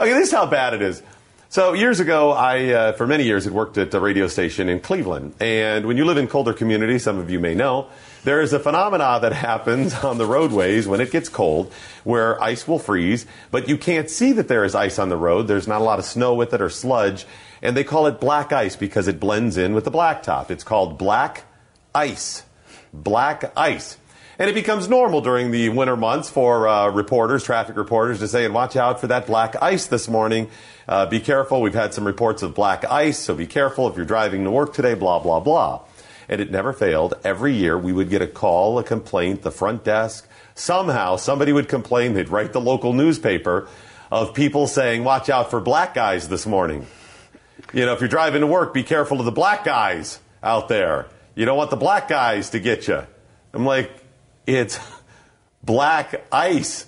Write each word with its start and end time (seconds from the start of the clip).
Okay, 0.00 0.12
this 0.12 0.28
is 0.28 0.34
how 0.34 0.46
bad 0.46 0.74
it 0.74 0.82
is. 0.82 1.02
So 1.50 1.72
years 1.72 2.00
ago, 2.00 2.32
I, 2.32 2.70
uh, 2.70 2.92
for 2.94 3.06
many 3.06 3.22
years, 3.22 3.44
had 3.44 3.52
worked 3.52 3.78
at 3.78 3.94
a 3.94 4.00
radio 4.00 4.26
station 4.26 4.68
in 4.68 4.80
Cleveland. 4.80 5.34
And 5.38 5.86
when 5.86 5.96
you 5.96 6.04
live 6.04 6.16
in 6.16 6.26
colder 6.26 6.52
communities, 6.52 7.04
some 7.04 7.18
of 7.18 7.30
you 7.30 7.38
may 7.38 7.54
know, 7.54 7.86
there 8.24 8.40
is 8.40 8.52
a 8.52 8.58
phenomena 8.58 9.20
that 9.22 9.32
happens 9.50 9.94
on 9.94 10.18
the 10.18 10.26
roadways 10.26 10.88
when 10.88 11.00
it 11.00 11.12
gets 11.12 11.28
cold 11.28 11.72
where 12.02 12.42
ice 12.42 12.66
will 12.66 12.80
freeze, 12.80 13.24
but 13.52 13.68
you 13.68 13.78
can't 13.78 14.10
see 14.10 14.32
that 14.32 14.48
there 14.48 14.64
is 14.64 14.74
ice 14.74 14.98
on 14.98 15.10
the 15.10 15.16
road. 15.16 15.46
There's 15.46 15.68
not 15.68 15.80
a 15.80 15.84
lot 15.84 16.00
of 16.00 16.04
snow 16.04 16.34
with 16.34 16.52
it 16.52 16.60
or 16.60 16.70
sludge. 16.70 17.24
And 17.62 17.76
they 17.76 17.84
call 17.84 18.08
it 18.08 18.18
black 18.18 18.52
ice 18.52 18.74
because 18.74 19.06
it 19.06 19.20
blends 19.20 19.56
in 19.56 19.74
with 19.74 19.84
the 19.84 19.92
blacktop. 19.92 20.50
It's 20.50 20.64
called 20.64 20.98
black 20.98 21.44
ice. 21.94 22.42
Black 22.92 23.56
ice. 23.56 23.96
And 24.38 24.50
it 24.50 24.54
becomes 24.54 24.88
normal 24.88 25.20
during 25.20 25.52
the 25.52 25.68
winter 25.68 25.96
months 25.96 26.28
for 26.28 26.66
uh, 26.66 26.88
reporters, 26.88 27.44
traffic 27.44 27.76
reporters, 27.76 28.18
to 28.18 28.28
say, 28.28 28.44
and 28.44 28.52
watch 28.52 28.74
out 28.74 29.00
for 29.00 29.06
that 29.06 29.26
black 29.26 29.54
ice 29.62 29.86
this 29.86 30.08
morning. 30.08 30.50
Uh, 30.88 31.06
be 31.06 31.20
careful. 31.20 31.60
We've 31.60 31.74
had 31.74 31.94
some 31.94 32.04
reports 32.04 32.42
of 32.42 32.54
black 32.54 32.84
ice, 32.84 33.18
so 33.18 33.34
be 33.34 33.46
careful 33.46 33.88
if 33.88 33.96
you're 33.96 34.04
driving 34.04 34.42
to 34.44 34.50
work 34.50 34.74
today, 34.74 34.94
blah, 34.94 35.20
blah, 35.20 35.38
blah. 35.38 35.82
And 36.28 36.40
it 36.40 36.50
never 36.50 36.72
failed. 36.72 37.14
Every 37.22 37.54
year 37.54 37.78
we 37.78 37.92
would 37.92 38.10
get 38.10 38.22
a 38.22 38.26
call, 38.26 38.78
a 38.78 38.84
complaint, 38.84 39.42
the 39.42 39.52
front 39.52 39.84
desk. 39.84 40.26
Somehow 40.56 41.16
somebody 41.16 41.52
would 41.52 41.68
complain. 41.68 42.14
They'd 42.14 42.28
write 42.28 42.52
the 42.52 42.60
local 42.60 42.92
newspaper 42.92 43.68
of 44.10 44.34
people 44.34 44.66
saying, 44.66 45.04
watch 45.04 45.28
out 45.28 45.50
for 45.50 45.60
black 45.60 45.94
guys 45.94 46.28
this 46.28 46.46
morning. 46.46 46.86
You 47.72 47.86
know, 47.86 47.92
if 47.92 48.00
you're 48.00 48.08
driving 48.08 48.40
to 48.40 48.46
work, 48.46 48.74
be 48.74 48.82
careful 48.82 49.20
of 49.20 49.26
the 49.26 49.32
black 49.32 49.64
guys 49.64 50.18
out 50.42 50.68
there. 50.68 51.06
You 51.34 51.44
don't 51.44 51.56
want 51.56 51.70
the 51.70 51.76
black 51.76 52.08
guys 52.08 52.50
to 52.50 52.60
get 52.60 52.88
you. 52.88 53.06
I'm 53.52 53.64
like, 53.64 53.92
it's 54.46 54.78
black 55.62 56.24
ice. 56.32 56.86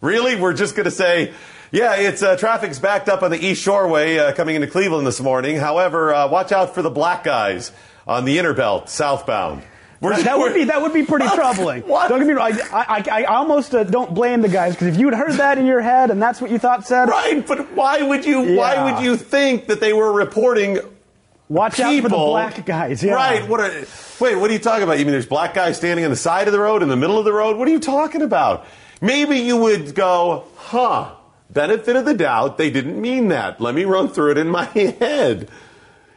Really? 0.00 0.36
We're 0.36 0.54
just 0.54 0.74
going 0.74 0.84
to 0.84 0.90
say, 0.90 1.32
yeah, 1.70 1.96
it's 1.96 2.22
uh, 2.22 2.36
traffic's 2.36 2.78
backed 2.78 3.08
up 3.08 3.22
on 3.22 3.30
the 3.30 3.38
East 3.44 3.66
Shoreway 3.66 4.18
uh, 4.18 4.32
coming 4.34 4.54
into 4.54 4.66
Cleveland 4.66 5.06
this 5.06 5.20
morning. 5.20 5.56
However, 5.56 6.12
uh, 6.14 6.28
watch 6.28 6.52
out 6.52 6.74
for 6.74 6.82
the 6.82 6.90
black 6.90 7.24
guys 7.24 7.72
on 8.06 8.24
the 8.24 8.38
inner 8.38 8.54
belt 8.54 8.88
southbound. 8.88 9.62
We're, 10.00 10.22
that 10.22 10.38
would 10.38 10.54
be 10.54 10.64
that 10.64 10.80
would 10.80 10.94
be 10.94 11.04
pretty 11.04 11.28
troubling. 11.34 11.82
What? 11.82 12.08
Don't 12.08 12.20
get 12.20 12.26
me 12.26 12.32
wrong. 12.32 12.52
I, 12.72 13.04
I, 13.06 13.20
I 13.20 13.24
almost 13.24 13.74
uh, 13.74 13.84
don't 13.84 14.14
blame 14.14 14.40
the 14.40 14.48
guys 14.48 14.72
because 14.74 14.88
if 14.88 14.96
you'd 14.98 15.12
heard 15.12 15.34
that 15.34 15.58
in 15.58 15.66
your 15.66 15.82
head 15.82 16.10
and 16.10 16.22
that's 16.22 16.40
what 16.40 16.50
you 16.50 16.58
thought 16.58 16.86
said, 16.86 17.10
Right, 17.10 17.46
but 17.46 17.72
why 17.72 18.02
would 18.02 18.24
you? 18.24 18.56
Why 18.56 18.90
would 18.90 19.04
you 19.04 19.16
think 19.16 19.66
that 19.66 19.80
they 19.80 19.92
were 19.92 20.10
reporting? 20.10 20.78
Watch 21.50 21.78
out 21.80 21.88
for 21.96 22.02
the 22.02 22.08
people- 22.08 22.26
black 22.28 22.64
guys. 22.64 23.02
Yeah. 23.02 23.12
Right. 23.14 23.46
What 23.46 23.60
are? 23.60 23.70
Wait. 24.20 24.36
What 24.36 24.48
are 24.48 24.52
you 24.54 24.58
talking 24.58 24.84
about? 24.84 24.98
You 24.98 25.04
mean 25.04 25.12
there's 25.12 25.26
black 25.26 25.52
guys 25.52 25.76
standing 25.76 26.04
on 26.06 26.10
the 26.10 26.16
side 26.16 26.46
of 26.46 26.52
the 26.52 26.60
road, 26.60 26.82
in 26.82 26.88
the 26.88 26.96
middle 26.96 27.18
of 27.18 27.26
the 27.26 27.32
road? 27.34 27.58
What 27.58 27.68
are 27.68 27.70
you 27.70 27.80
talking 27.80 28.22
about? 28.22 28.64
Maybe 29.02 29.36
you 29.38 29.56
would 29.58 29.94
go, 29.94 30.44
huh? 30.56 31.12
Benefit 31.50 31.96
of 31.96 32.04
the 32.04 32.14
doubt. 32.14 32.56
They 32.58 32.70
didn't 32.70 33.00
mean 33.00 33.28
that. 33.28 33.60
Let 33.60 33.74
me 33.74 33.84
run 33.84 34.08
through 34.08 34.30
it 34.32 34.38
in 34.38 34.48
my 34.48 34.64
head. 34.74 35.48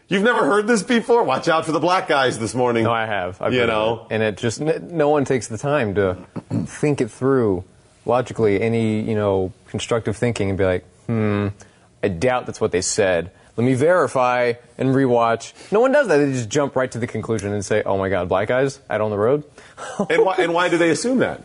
You've 0.08 0.22
never 0.24 0.46
heard 0.46 0.68
this 0.68 0.84
before? 0.84 1.24
Watch 1.24 1.48
out 1.48 1.66
for 1.66 1.72
the 1.72 1.80
black 1.80 2.08
guys 2.08 2.38
this 2.38 2.54
morning. 2.54 2.84
No, 2.84 2.92
I 2.92 3.06
have. 3.08 3.42
I've 3.42 3.54
you 3.54 3.66
know. 3.66 4.06
it. 4.10 4.14
and 4.14 4.22
it 4.24 4.38
just 4.38 4.62
no 4.62 5.10
one 5.10 5.26
takes 5.26 5.48
the 5.48 5.58
time 5.58 5.96
to 5.96 6.18
think 6.66 7.02
it 7.02 7.10
through 7.10 7.64
logically. 8.06 8.62
Any 8.62 9.00
you 9.02 9.16
know 9.16 9.54
constructive 9.70 10.16
thinking 10.16 10.50
and 10.50 10.58
be 10.58 10.66
like, 10.66 10.86
hmm, 11.08 11.48
I 12.04 12.10
doubt 12.10 12.46
that's 12.46 12.62
what 12.62 12.72
they 12.72 12.82
said. 12.82 13.32
Let 13.56 13.64
me 13.66 13.74
verify 13.76 14.54
and 14.78 14.90
rewatch. 14.90 15.54
No 15.72 15.80
one 15.80 15.92
does 15.92 16.08
that. 16.08 16.18
They 16.18 16.32
just 16.34 16.50
jump 16.50 16.76
right 16.76 16.92
to 16.92 17.00
the 17.00 17.08
conclusion 17.08 17.54
and 17.54 17.64
say, 17.64 17.84
"Oh 17.84 17.98
my 17.98 18.10
God, 18.10 18.28
black 18.28 18.48
guys 18.50 18.80
out 18.90 19.00
on 19.02 19.10
the 19.12 19.18
road." 19.18 19.44
and 20.10 20.26
why? 20.26 20.36
And 20.40 20.54
why 20.54 20.70
do 20.70 20.78
they 20.78 20.90
assume 20.90 21.20
that? 21.20 21.42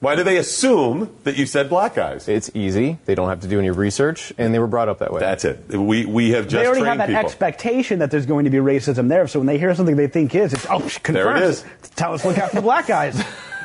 Why 0.00 0.14
do 0.14 0.24
they 0.24 0.36
assume 0.36 1.16
that 1.24 1.36
you 1.38 1.46
said 1.46 1.70
black 1.70 1.94
guys? 1.94 2.28
It's 2.28 2.50
easy. 2.52 2.98
They 3.06 3.14
don't 3.14 3.28
have 3.30 3.40
to 3.40 3.48
do 3.48 3.58
any 3.58 3.70
research, 3.70 4.30
and 4.36 4.52
they 4.52 4.58
were 4.58 4.66
brought 4.66 4.90
up 4.90 4.98
that 4.98 5.10
way. 5.12 5.20
That's 5.20 5.44
it. 5.46 5.68
We 5.68 6.04
we 6.04 6.30
have 6.32 6.44
just 6.48 6.60
They 6.60 6.66
already 6.66 6.82
trained 6.82 7.00
have 7.00 7.08
that 7.08 7.14
people. 7.16 7.30
expectation 7.30 8.00
that 8.00 8.10
there's 8.10 8.26
going 8.26 8.44
to 8.44 8.50
be 8.50 8.58
racism 8.58 9.08
there. 9.08 9.26
So 9.26 9.38
when 9.38 9.46
they 9.46 9.56
hear 9.56 9.74
something 9.74 9.96
they 9.96 10.06
think 10.08 10.34
is, 10.34 10.52
it's 10.52 10.66
oh, 10.66 10.80
psh, 10.80 11.00
There 11.12 11.22
it 11.30 11.32
confirmed. 11.32 11.42
is. 11.44 11.64
Tell 11.94 12.12
us 12.12 12.24
look 12.26 12.36
out 12.38 12.50
for 12.50 12.56
the 12.56 12.62
black 12.62 12.86
guys. 12.86 13.22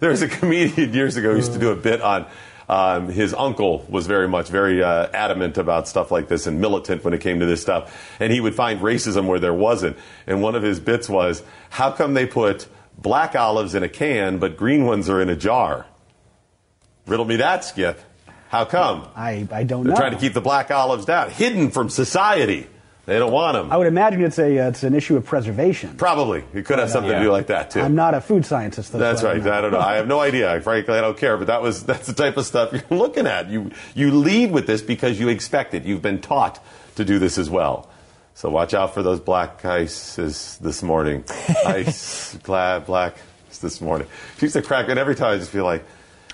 There 0.00 0.10
was 0.10 0.22
a 0.22 0.28
comedian 0.28 0.92
years 0.92 1.16
ago 1.16 1.30
who 1.30 1.36
used 1.36 1.52
to 1.52 1.58
do 1.58 1.70
a 1.70 1.76
bit 1.76 2.00
on 2.02 2.26
um, 2.68 3.08
his 3.08 3.34
uncle 3.34 3.84
was 3.88 4.06
very 4.06 4.28
much 4.28 4.48
very 4.48 4.82
uh, 4.82 5.08
adamant 5.12 5.58
about 5.58 5.88
stuff 5.88 6.10
like 6.10 6.28
this 6.28 6.46
and 6.46 6.60
militant 6.60 7.04
when 7.04 7.14
it 7.14 7.20
came 7.20 7.40
to 7.40 7.46
this 7.46 7.60
stuff, 7.60 8.16
and 8.20 8.32
he 8.32 8.40
would 8.40 8.54
find 8.54 8.80
racism 8.80 9.26
where 9.26 9.38
there 9.38 9.54
wasn't. 9.54 9.96
And 10.26 10.42
one 10.42 10.54
of 10.54 10.62
his 10.62 10.80
bits 10.80 11.08
was, 11.08 11.42
"How 11.70 11.90
come 11.90 12.14
they 12.14 12.26
put 12.26 12.66
black 12.96 13.34
olives 13.34 13.74
in 13.74 13.82
a 13.82 13.88
can 13.88 14.38
but 14.38 14.56
green 14.56 14.84
ones 14.86 15.08
are 15.08 15.20
in 15.20 15.28
a 15.28 15.36
jar?" 15.36 15.86
Riddle 17.06 17.26
me 17.26 17.36
that, 17.36 17.64
Skip. 17.64 18.00
How 18.48 18.64
come? 18.64 19.08
I, 19.16 19.46
I 19.50 19.64
don't 19.64 19.84
know. 19.84 19.90
They're 19.90 19.94
know. 19.94 19.96
trying 19.96 20.12
to 20.12 20.18
keep 20.18 20.32
the 20.32 20.40
black 20.40 20.70
olives 20.70 21.04
down, 21.04 21.30
hidden 21.30 21.70
from 21.70 21.90
society. 21.90 22.68
They 23.06 23.18
don't 23.18 23.32
want 23.32 23.54
them. 23.54 23.70
I 23.70 23.76
would 23.76 23.86
imagine 23.86 24.22
it's 24.24 24.38
a 24.38 24.58
uh, 24.58 24.68
it's 24.68 24.82
an 24.82 24.94
issue 24.94 25.16
of 25.16 25.26
preservation. 25.26 25.96
Probably. 25.96 26.42
It 26.54 26.64
could 26.64 26.78
have 26.78 26.90
something 26.90 27.10
to 27.10 27.18
Yeah. 27.18 27.22
do 27.24 27.30
like 27.32 27.48
that 27.48 27.70
too. 27.70 27.80
I'm 27.82 27.94
not 27.94 28.14
a 28.14 28.20
food 28.22 28.46
scientist. 28.46 28.92
Though, 28.92 28.98
That's 28.98 29.20
so 29.20 29.28
I 29.28 29.34
right. 29.34 29.44
don't. 29.44 29.52
I 29.52 29.60
don't 29.60 29.72
know. 29.72 29.80
I 29.80 29.96
have 29.96 30.06
no 30.08 30.20
idea. 30.20 30.58
Frankly, 30.62 30.94
I 30.94 31.02
don't 31.02 31.16
care. 31.18 31.36
But 31.36 31.48
that 31.48 31.60
was 31.60 31.84
that's 31.90 32.06
the 32.06 32.14
type 32.14 32.38
of 32.38 32.46
stuff 32.46 32.72
you're 32.72 32.82
looking 32.98 33.26
at. 33.26 33.50
You 33.50 33.72
you 33.94 34.10
lead 34.10 34.52
with 34.52 34.66
this 34.66 34.80
because 34.80 35.20
you 35.20 35.28
expect 35.28 35.74
it. 35.74 35.84
You've 35.84 36.00
been 36.02 36.20
taught 36.22 36.64
to 36.96 37.04
do 37.04 37.18
this 37.18 37.36
as 37.36 37.50
well. 37.50 37.90
So 38.36 38.48
watch 38.50 38.72
out 38.74 38.94
for 38.94 39.02
those 39.02 39.20
black 39.20 39.64
ices 39.64 40.58
this 40.60 40.82
morning. 40.82 41.24
Ice, 41.66 42.34
black, 42.38 42.86
black 42.86 43.16
this 43.60 43.80
morning. 43.80 44.08
She 44.38 44.46
used 44.46 44.54
to 44.54 44.62
crack 44.62 44.88
it 44.88 44.98
every 44.98 45.14
time. 45.14 45.34
I 45.34 45.38
just 45.38 45.50
feel 45.50 45.64
like, 45.64 45.84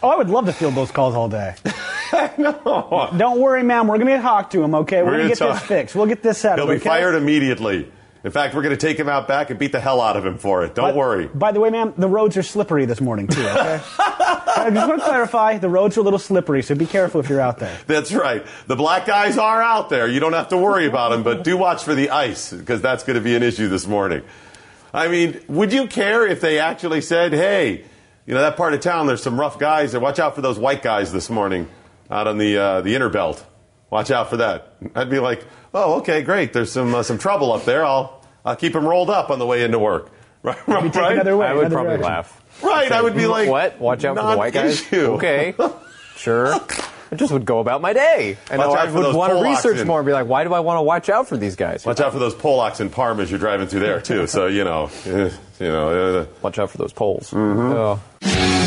Oh, 0.03 0.09
I 0.09 0.17
would 0.17 0.31
love 0.31 0.47
to 0.47 0.53
field 0.55 0.75
those 0.77 0.91
calls 0.91 1.15
all 1.15 1.29
day. 1.29 1.55
Don't 3.17 3.41
worry, 3.41 3.63
ma'am. 3.63 3.87
We're 3.87 3.99
going 3.99 4.17
to 4.17 4.23
talk 4.23 4.51
to 4.51 4.63
him, 4.63 4.75
okay? 4.75 5.03
We're, 5.03 5.13
We're 5.13 5.17
going 5.19 5.31
to 5.31 5.37
get 5.37 5.53
this 5.53 5.63
fixed. 5.63 5.95
We'll 5.95 6.07
get 6.07 6.23
this 6.23 6.39
settled. 6.39 6.69
he'll 6.69 6.77
be 6.77 6.81
okay? 6.81 6.89
fired 6.89 7.15
immediately. 7.15 7.91
In 8.23 8.33
fact, 8.33 8.55
we're 8.55 8.63
going 8.63 8.77
to 8.77 8.87
take 8.87 8.99
him 8.99 9.09
out 9.09 9.27
back 9.29 9.49
and 9.49 9.59
beat 9.59 9.73
the 9.73 9.81
hell 9.81 10.01
out 10.01 10.17
of 10.17 10.27
him 10.27 10.37
for 10.37 10.65
it. 10.65 10.75
Don't 10.75 10.91
By- 10.91 10.97
worry. 10.97 11.27
By 11.29 11.53
the 11.53 11.61
way, 11.61 11.71
ma'am, 11.71 11.95
the 11.97 12.09
roads 12.09 12.37
are 12.37 12.43
slippery 12.43 12.85
this 12.85 13.01
morning, 13.01 13.29
too, 13.29 13.41
okay? 13.41 13.81
I 13.99 14.71
just 14.75 14.89
want 14.89 15.01
to 15.01 15.07
clarify 15.07 15.57
the 15.57 15.71
roads 15.71 15.97
are 15.97 16.01
a 16.01 16.03
little 16.03 16.19
slippery, 16.19 16.63
so 16.63 16.75
be 16.75 16.85
careful 16.85 17.21
if 17.21 17.31
you're 17.31 17.41
out 17.41 17.59
there. 17.59 17.79
That's 17.87 18.13
right. 18.13 18.45
The 18.67 18.77
black 18.77 19.07
guys 19.07 19.39
are 19.39 19.63
out 19.63 19.89
there. 19.89 20.07
You 20.07 20.21
don't 20.21 20.35
have 20.35 20.49
to 20.49 20.59
worry 20.59 20.87
about 20.87 21.11
them, 21.11 21.23
but 21.23 21.45
do 21.45 21.57
watch 21.57 21.83
for 21.85 21.95
the 21.95 22.11
ice 22.11 22.53
because 22.53 22.83
that's 22.83 23.05
going 23.05 23.15
to 23.15 23.23
be 23.23 23.35
an 23.37 23.43
issue 23.43 23.69
this 23.69 23.87
morning. 23.87 24.23
I 24.93 25.09
mean, 25.09 25.41
would 25.49 25.73
you 25.73 25.87
care 25.87 26.27
if 26.27 26.41
they 26.41 26.59
actually 26.59 27.01
said, 27.01 27.33
"Hey, 27.33 27.85
you 28.27 28.35
know 28.35 28.41
that 28.41 28.57
part 28.57 28.75
of 28.75 28.81
town, 28.81 29.07
there's 29.07 29.23
some 29.23 29.39
rough 29.41 29.59
guys 29.59 29.93
there. 29.93 30.01
Watch 30.01 30.19
out 30.19 30.35
for 30.35 30.41
those 30.43 30.59
white 30.59 30.83
guys 30.83 31.13
this 31.13 31.31
morning 31.31 31.69
out 32.11 32.27
on 32.27 32.39
the 32.39 32.57
uh, 32.59 32.81
the 32.83 32.95
inner 32.95 33.09
belt. 33.09 33.45
Watch 33.91 34.11
out 34.11 34.31
for 34.31 34.39
that." 34.39 34.75
I'd 34.95 35.11
be 35.11 35.19
like, 35.19 35.45
"Oh, 35.75 35.99
okay, 36.01 36.23
great. 36.23 36.53
There's 36.53 36.73
some 36.73 36.95
uh, 36.95 37.03
some 37.03 37.19
trouble 37.19 37.53
up 37.53 37.65
there. 37.65 37.85
I'll 37.85 38.25
I'll 38.45 38.57
keep 38.57 38.73
them 38.73 38.87
rolled 38.87 39.11
up 39.11 39.31
on 39.31 39.39
the 39.39 39.47
way 39.47 39.63
into 39.65 39.79
work." 39.79 40.11
Right? 40.43 40.57
take 40.67 40.95
right? 40.95 41.13
another 41.13 41.37
way. 41.37 41.47
I 41.49 41.53
would 41.53 41.67
another 41.67 41.75
probably 41.75 41.91
direction. 41.99 42.13
laugh. 42.15 42.63
Right, 42.63 42.91
I 42.91 43.03
would 43.03 43.15
be 43.15 43.27
like, 43.27 43.49
"What? 43.51 43.79
Watch 43.79 44.05
out 44.07 44.17
for 44.17 44.23
the 44.23 44.37
white 44.39 44.55
guys." 44.55 44.81
non-issue. 44.91 45.13
Okay, 45.17 45.55
sure. 46.17 46.55
I 47.13 47.17
just 47.17 47.31
would 47.33 47.45
go 47.45 47.59
about 47.59 47.83
my 47.83 47.93
day, 47.93 48.39
and 48.51 48.59
Watch 48.59 48.79
I 48.79 48.91
would 48.91 49.15
want 49.15 49.33
to 49.35 49.43
research 49.43 49.75
oxen. 49.75 49.87
more 49.87 49.99
and 49.99 50.07
be 50.07 50.13
like, 50.13 50.27
"Why 50.29 50.45
do 50.45 50.55
I 50.55 50.61
want 50.61 50.79
to 50.79 50.83
watch 50.83 51.11
out 51.11 51.29
for 51.29 51.37
these 51.37 51.57
guys?" 51.57 51.85
Watch 51.85 52.01
out 52.01 52.13
for 52.13 52.19
those 52.21 52.35
Polacks 52.35 52.81
and 52.81 52.91
Parm 52.91 53.19
as 53.19 53.31
you're 53.31 53.41
driving 53.41 53.67
through 53.67 53.81
there 53.81 54.01
too. 54.01 54.27
So 54.29 54.47
you 54.47 54.65
know, 54.65 54.89
you 55.05 55.31
know. 55.61 56.21
Uh, 56.21 56.27
Watch 56.41 56.59
out 56.59 56.71
for 56.71 56.79
those 56.79 56.93
poles. 56.95 57.33
Mm-hmm. 57.33 57.73
Oh. 57.73 58.67